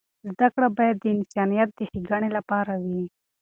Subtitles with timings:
[0.35, 3.03] زده کړه باید د انسانیت د ښیګڼې لپاره وي.